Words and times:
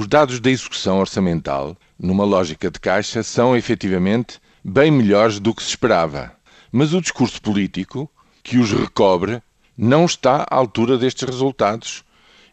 Os 0.00 0.06
dados 0.06 0.40
da 0.40 0.50
execução 0.50 0.98
orçamental, 0.98 1.76
numa 1.98 2.24
lógica 2.24 2.70
de 2.70 2.80
caixa, 2.80 3.22
são 3.22 3.54
efetivamente 3.54 4.40
bem 4.64 4.90
melhores 4.90 5.38
do 5.38 5.54
que 5.54 5.62
se 5.62 5.68
esperava. 5.68 6.32
Mas 6.72 6.94
o 6.94 7.02
discurso 7.02 7.38
político 7.42 8.10
que 8.42 8.56
os 8.56 8.72
recobre 8.72 9.42
não 9.76 10.06
está 10.06 10.46
à 10.50 10.56
altura 10.56 10.96
destes 10.96 11.28
resultados 11.28 12.02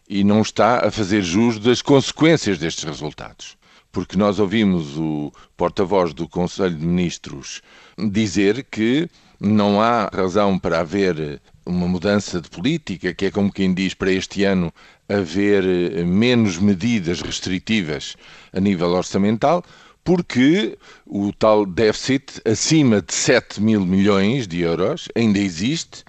e 0.06 0.22
não 0.22 0.42
está 0.42 0.86
a 0.86 0.90
fazer 0.90 1.22
jus 1.22 1.58
das 1.58 1.80
consequências 1.80 2.58
destes 2.58 2.84
resultados. 2.84 3.56
Porque 3.90 4.18
nós 4.18 4.38
ouvimos 4.38 4.98
o 4.98 5.32
porta-voz 5.56 6.12
do 6.12 6.28
Conselho 6.28 6.76
de 6.76 6.84
Ministros 6.84 7.62
dizer 7.96 8.66
que 8.70 9.08
não 9.40 9.80
há 9.80 10.10
razão 10.12 10.58
para 10.58 10.80
haver 10.80 11.40
uma 11.64 11.86
mudança 11.86 12.40
de 12.40 12.48
política, 12.48 13.14
que 13.14 13.26
é 13.26 13.30
como 13.30 13.52
quem 13.52 13.72
diz 13.72 13.94
para 13.94 14.12
este 14.12 14.44
ano 14.44 14.72
haver 15.08 15.64
menos 16.04 16.58
medidas 16.58 17.20
restritivas 17.20 18.16
a 18.52 18.60
nível 18.60 18.90
orçamental, 18.90 19.64
porque 20.02 20.78
o 21.06 21.32
tal 21.32 21.66
déficit 21.66 22.40
acima 22.44 23.02
de 23.02 23.12
7 23.12 23.60
mil 23.60 23.84
milhões 23.84 24.48
de 24.48 24.60
euros 24.60 25.08
ainda 25.14 25.38
existe 25.38 26.02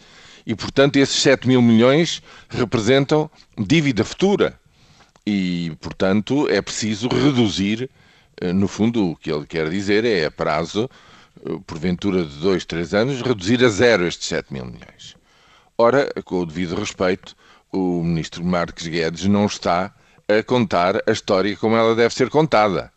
e, 0.46 0.56
portanto, 0.56 0.96
esses 0.96 1.22
7 1.22 1.48
mil 1.48 1.62
milhões 1.62 2.24
representam 2.50 3.30
dívida 3.58 4.04
futura. 4.04 4.60
E, 5.26 5.74
portanto, 5.80 6.48
é 6.50 6.62
preciso 6.62 7.08
reduzir, 7.08 7.90
eh, 8.42 8.54
no 8.54 8.68
fundo, 8.68 9.12
o 9.12 9.16
que 9.16 9.32
ele 9.32 9.46
quer 9.46 9.70
dizer 9.70 10.06
é 10.06 10.26
a 10.26 10.32
prazo, 10.32 10.90
eh, 10.90 11.10
porventura 11.66 12.24
de 12.24 12.36
2, 12.38 12.66
3 12.66 12.94
anos, 12.94 13.22
reduzir 13.22 13.64
a 13.64 13.70
zero 13.70 14.06
estes 14.06 14.28
7 14.28 14.54
mil 14.54 14.66
milhões. 14.66 15.16
Ora, 15.78 16.10
com 16.26 16.42
o 16.42 16.46
devido 16.46 16.76
respeito, 16.76 17.36
o 17.72 18.04
ministro 18.04 18.44
Marques 18.44 18.88
Guedes 18.88 19.26
não 19.26 19.46
está 19.46 19.94
a 20.28 20.44
contar 20.44 21.02
a 21.08 21.12
história 21.12 21.56
como 21.56 21.76
ela 21.76 21.96
deve 21.96 22.14
ser 22.14 22.30
contada. 22.30 22.92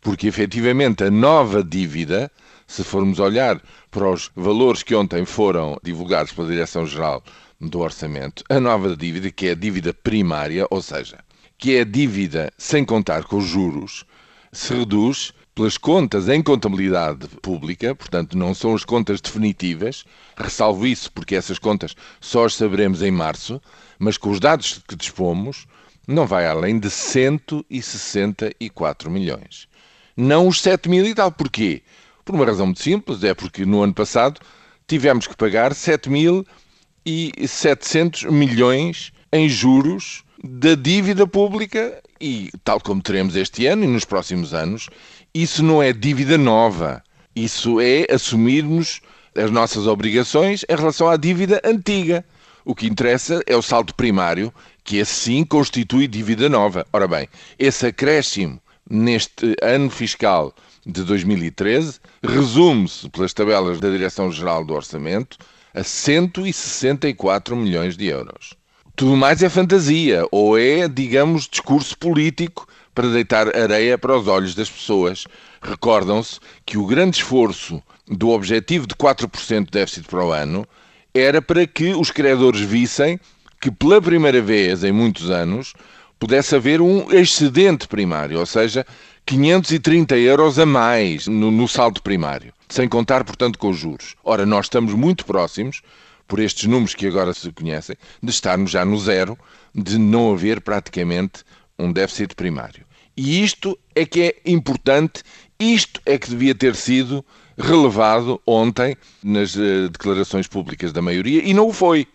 Porque, 0.00 0.26
efetivamente, 0.26 1.04
a 1.04 1.10
nova 1.10 1.64
dívida 1.64 2.30
se 2.66 2.82
formos 2.82 3.18
olhar 3.18 3.60
para 3.90 4.10
os 4.10 4.30
valores 4.34 4.82
que 4.82 4.94
ontem 4.94 5.24
foram 5.24 5.78
divulgados 5.82 6.32
pela 6.32 6.48
Direção-Geral 6.48 7.22
do 7.60 7.80
Orçamento, 7.80 8.44
a 8.50 8.60
nova 8.60 8.94
dívida, 8.96 9.30
que 9.30 9.48
é 9.48 9.52
a 9.52 9.54
dívida 9.54 9.94
primária, 9.94 10.66
ou 10.70 10.82
seja, 10.82 11.18
que 11.56 11.76
é 11.76 11.80
a 11.80 11.84
dívida 11.84 12.52
sem 12.58 12.84
contar 12.84 13.24
com 13.24 13.36
os 13.36 13.46
juros, 13.46 14.04
se 14.52 14.74
reduz 14.74 15.32
pelas 15.56 15.76
contas 15.78 16.28
em 16.28 16.42
contabilidade 16.42 17.26
pública, 17.40 17.94
portanto, 17.94 18.36
não 18.36 18.52
são 18.54 18.74
as 18.74 18.84
contas 18.84 19.22
definitivas, 19.22 20.04
ressalvo 20.36 20.86
isso 20.86 21.10
porque 21.10 21.34
essas 21.34 21.58
contas 21.58 21.96
só 22.20 22.44
as 22.44 22.54
saberemos 22.54 23.00
em 23.00 23.10
março, 23.10 23.58
mas 23.98 24.18
com 24.18 24.28
os 24.28 24.38
dados 24.38 24.82
que 24.86 24.94
dispomos, 24.94 25.66
não 26.06 26.26
vai 26.26 26.46
além 26.46 26.78
de 26.78 26.90
164 26.90 29.10
milhões. 29.10 29.66
Não 30.14 30.46
os 30.46 30.60
7 30.60 30.90
mil 30.90 31.06
e 31.06 31.14
tal. 31.14 31.32
Porquê? 31.32 31.82
Por 32.22 32.34
uma 32.34 32.44
razão 32.44 32.66
muito 32.66 32.82
simples, 32.82 33.24
é 33.24 33.32
porque 33.32 33.64
no 33.64 33.82
ano 33.82 33.94
passado 33.94 34.38
tivemos 34.86 35.26
que 35.26 35.34
pagar 35.34 35.72
7.700 35.72 38.30
milhões 38.30 39.10
em 39.32 39.48
juros 39.48 40.22
da 40.44 40.74
dívida 40.74 41.26
pública 41.26 42.02
e, 42.20 42.50
tal 42.64 42.80
como 42.80 43.02
teremos 43.02 43.36
este 43.36 43.66
ano 43.66 43.84
e 43.84 43.86
nos 43.86 44.04
próximos 44.04 44.54
anos, 44.54 44.88
isso 45.34 45.62
não 45.62 45.82
é 45.82 45.92
dívida 45.92 46.38
nova. 46.38 47.02
Isso 47.34 47.80
é 47.80 48.06
assumirmos 48.10 49.00
as 49.36 49.50
nossas 49.50 49.86
obrigações 49.86 50.64
em 50.68 50.74
relação 50.74 51.08
à 51.08 51.16
dívida 51.16 51.60
antiga. 51.64 52.24
O 52.64 52.74
que 52.74 52.86
interessa 52.86 53.42
é 53.46 53.54
o 53.54 53.62
saldo 53.62 53.94
primário, 53.94 54.52
que 54.82 55.00
assim 55.00 55.44
constitui 55.44 56.08
dívida 56.08 56.48
nova. 56.48 56.86
Ora 56.92 57.06
bem, 57.06 57.28
esse 57.58 57.86
acréscimo 57.86 58.60
neste 58.88 59.54
ano 59.62 59.90
fiscal 59.90 60.54
de 60.86 61.02
2013 61.02 62.00
resume-se 62.22 63.08
pelas 63.10 63.32
tabelas 63.32 63.80
da 63.80 63.90
Direção-Geral 63.90 64.64
do 64.64 64.74
Orçamento 64.74 65.36
a 65.74 65.82
164 65.82 67.54
milhões 67.54 67.96
de 67.96 68.06
euros. 68.06 68.54
Tudo 68.96 69.14
mais 69.14 69.42
é 69.42 69.50
fantasia 69.50 70.26
ou 70.32 70.58
é, 70.58 70.88
digamos, 70.88 71.46
discurso 71.46 71.98
político 71.98 72.66
para 72.94 73.10
deitar 73.10 73.54
areia 73.54 73.98
para 73.98 74.16
os 74.16 74.26
olhos 74.26 74.54
das 74.54 74.70
pessoas. 74.70 75.26
Recordam-se 75.60 76.40
que 76.64 76.78
o 76.78 76.86
grande 76.86 77.18
esforço 77.18 77.82
do 78.08 78.30
objetivo 78.30 78.86
de 78.86 78.94
4% 78.94 79.66
de 79.66 79.70
déficit 79.70 80.08
para 80.08 80.24
o 80.24 80.32
ano 80.32 80.66
era 81.12 81.42
para 81.42 81.66
que 81.66 81.92
os 81.92 82.10
credores 82.10 82.62
vissem 82.62 83.20
que 83.60 83.70
pela 83.70 84.00
primeira 84.00 84.40
vez 84.40 84.82
em 84.82 84.92
muitos 84.92 85.28
anos 85.28 85.74
pudesse 86.18 86.56
haver 86.56 86.80
um 86.80 87.12
excedente 87.12 87.86
primário, 87.86 88.38
ou 88.38 88.46
seja, 88.46 88.86
530 89.26 90.16
euros 90.16 90.58
a 90.58 90.64
mais 90.64 91.26
no, 91.26 91.50
no 91.50 91.68
saldo 91.68 92.00
primário, 92.00 92.50
sem 92.66 92.88
contar, 92.88 93.24
portanto, 93.24 93.58
com 93.58 93.68
os 93.68 93.76
juros. 93.76 94.14
Ora, 94.24 94.46
nós 94.46 94.64
estamos 94.64 94.94
muito 94.94 95.26
próximos, 95.26 95.82
por 96.26 96.40
estes 96.40 96.66
números 96.66 96.94
que 96.94 97.06
agora 97.06 97.32
se 97.32 97.50
conhecem, 97.52 97.96
de 98.22 98.30
estarmos 98.30 98.70
já 98.70 98.84
no 98.84 98.98
zero, 98.98 99.38
de 99.74 99.98
não 99.98 100.32
haver 100.32 100.60
praticamente 100.60 101.44
um 101.78 101.92
déficit 101.92 102.34
primário. 102.34 102.84
E 103.16 103.42
isto 103.42 103.78
é 103.94 104.04
que 104.04 104.22
é 104.22 104.50
importante, 104.50 105.22
isto 105.58 106.00
é 106.04 106.18
que 106.18 106.28
devia 106.28 106.54
ter 106.54 106.74
sido 106.74 107.24
relevado 107.56 108.40
ontem 108.46 108.96
nas 109.22 109.54
uh, 109.54 109.88
declarações 109.90 110.46
públicas 110.46 110.92
da 110.92 111.00
maioria 111.00 111.42
e 111.42 111.54
não 111.54 111.68
o 111.68 111.72
foi. 111.72 112.06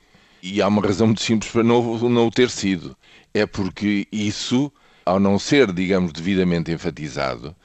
E 0.44 0.62
há 0.62 0.68
uma 0.68 0.82
razão 0.82 1.08
muito 1.08 1.22
simples 1.22 1.52
para 1.52 1.64
não, 1.64 1.98
não 2.10 2.28
o 2.28 2.32
ter 2.32 2.50
sido 2.50 2.96
é 3.34 3.46
porque 3.46 4.08
isso, 4.12 4.72
ao 5.06 5.20
não 5.20 5.40
ser, 5.40 5.72
digamos, 5.72 6.12
devidamente 6.12 6.72
enfatizado, 6.72 7.56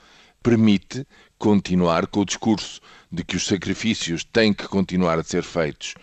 permite 0.43 1.07
continuar 1.39 2.07
com 2.07 2.21
o 2.21 2.25
discurso 2.25 2.81
de 3.11 3.25
que 3.25 3.37
os 3.37 3.47
sacrifícios 3.47 4.25
têm 4.25 4.53
que 4.53 4.69
continuar 4.69 5.19
a 5.19 5.25
ser 5.25 5.43
feitos 5.43 5.95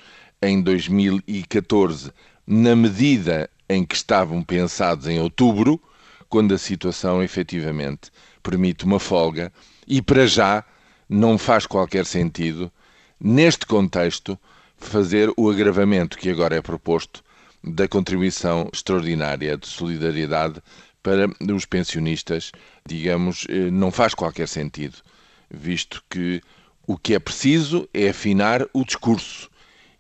em 0.44 0.62
2014, 0.62 2.12
na 2.46 2.76
medida 2.76 3.50
em 3.70 3.86
que 3.86 3.96
estavam 3.96 4.44
pensados 4.44 5.08
em 5.08 5.20
outubro, 5.20 5.82
quando 6.30 6.54
a 6.54 6.58
situação 6.58 7.24
efetivamente 7.24 8.12
permite 8.42 8.86
uma 8.86 9.00
folga, 9.00 9.52
e 9.88 10.02
para 10.02 10.28
já 10.28 10.64
não 11.08 11.38
faz 11.38 11.66
qualquer 11.66 12.06
sentido, 12.06 12.72
neste 13.20 13.66
contexto, 13.66 14.38
fazer 14.78 15.32
o 15.38 15.50
agravamento 15.50 16.18
que 16.18 16.30
agora 16.30 16.56
é 16.56 16.62
proposto 16.62 17.24
da 17.64 17.88
contribuição 17.88 18.70
extraordinária 18.74 19.58
de 19.58 19.68
solidariedade 19.68 20.62
para 21.02 21.30
os 21.54 21.66
pensionistas, 21.66 22.52
digamos, 22.86 23.46
eh, 23.50 23.72
não 23.72 23.92
faz 23.92 24.14
qualquer 24.14 24.48
sentido, 24.48 24.98
visto 25.50 26.04
que 26.10 26.42
o 26.86 26.98
que 26.98 27.14
é 27.14 27.20
preciso 27.20 27.88
é 27.94 28.10
afinar 28.10 28.66
o 28.74 28.84
discurso. 28.84 29.50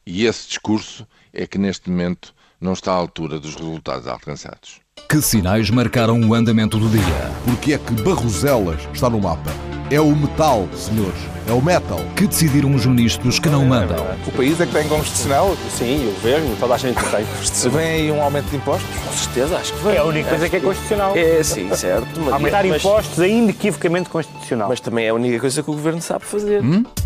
E 0.06 0.25
esse 0.25 0.47
discurso 0.47 1.08
é 1.34 1.47
que 1.47 1.58
neste 1.58 1.90
momento 1.90 2.34
não 2.59 2.74
está 2.74 2.91
à 2.91 2.96
altura 2.96 3.40
dos 3.40 3.56
resultados 3.56 4.08
alcançados. 4.08 4.81
Que 5.09 5.22
sinais 5.22 5.69
marcaram 5.69 6.19
o 6.22 6.34
andamento 6.34 6.78
do 6.78 6.90
dia? 6.90 7.31
Porque 7.46 7.74
é 7.74 7.78
que 7.78 7.94
Barroselas 8.02 8.88
está 8.94 9.09
no 9.09 9.19
mapa? 9.19 9.52
É 9.90 10.00
o 10.00 10.16
metal, 10.16 10.68
senhores 10.74 11.34
é 11.47 11.52
o 11.52 11.62
metal. 11.62 12.00
Que 12.16 12.28
decidiram 12.28 12.74
os 12.74 12.86
ministros 12.86 13.40
que 13.40 13.50
não 13.50 13.66
mandam. 13.66 14.06
O 14.25 14.31
país 14.31 14.59
é 14.59 14.66
que 14.66 14.72
tem 14.72 14.88
constitucional? 14.88 15.56
Sim, 15.69 16.08
o 16.08 16.12
governo, 16.14 16.56
toda 16.59 16.75
a 16.75 16.78
gente 16.78 16.96
tem 16.96 17.25
Se 17.44 17.70
vem 17.70 17.88
aí 17.88 18.12
um 18.12 18.22
aumento 18.22 18.50
de 18.50 18.56
impostos? 18.56 18.90
Com 18.97 19.14
certeza, 19.14 19.58
acho 19.58 19.74
que 19.74 19.84
vem. 19.84 19.96
É 19.96 19.97
a 19.97 20.03
única 20.03 20.30
coisa 20.30 20.50
que 20.50 20.56
é 20.56 20.59
constitucional. 20.59 21.16
É, 21.16 21.44
sim, 21.44 21.74
certo. 21.75 22.31
Aumentar 22.31 22.66
mas... 22.66 22.81
impostos 22.81 23.20
é 23.20 23.28
inequivocamente 23.28 24.09
constitucional. 24.09 24.70
Mas 24.70 24.80
também 24.80 25.06
é 25.06 25.09
a 25.09 25.14
única 25.14 25.40
coisa 25.40 25.62
que 25.62 25.70
o 25.70 25.74
governo 25.74 26.02
sabe 26.02 26.25
fazer. 26.25 26.64
Hum? 26.64 26.84